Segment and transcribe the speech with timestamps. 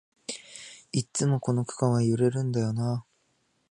[0.91, 3.05] いっつもこの区間は揺れるんだよなあ